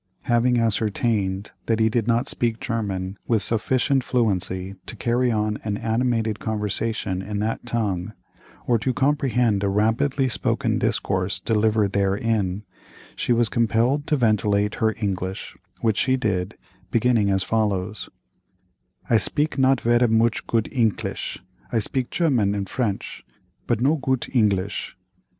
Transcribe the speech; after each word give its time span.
Having 0.23 0.57
ascertained 0.57 1.51
that 1.67 1.79
he 1.79 1.87
did 1.87 2.07
not 2.07 2.27
speak 2.27 2.59
German 2.59 3.19
with 3.27 3.43
sufficient 3.43 4.03
fluency 4.03 4.73
to 4.87 4.95
carry 4.95 5.29
on 5.31 5.59
an 5.63 5.77
animated 5.77 6.39
conversation 6.39 7.21
in 7.21 7.37
that 7.37 7.67
tongue, 7.67 8.11
or 8.65 8.79
to 8.79 8.95
comprehend 8.95 9.63
a 9.63 9.69
rapidly 9.69 10.27
spoken 10.27 10.79
discourse 10.79 11.39
delivered 11.39 11.91
therein, 11.93 12.63
she 13.15 13.31
was 13.31 13.47
compelled 13.47 14.07
to 14.07 14.17
ventilate 14.17 14.73
her 14.81 14.95
English, 14.99 15.55
which 15.81 15.97
she 15.97 16.17
did, 16.17 16.57
beginning 16.89 17.29
as 17.29 17.43
follows: 17.43 18.09
"I 19.07 19.17
speak 19.17 19.59
not 19.59 19.81
vera 19.81 20.07
mooch 20.07 20.47
goot 20.47 20.67
English—I 20.71 21.77
speak 21.77 22.09
German 22.09 22.55
and 22.55 22.67
French, 22.67 23.23
but 23.67 23.79
no 23.79 23.97
goot 23.97 24.35
English." 24.35 24.97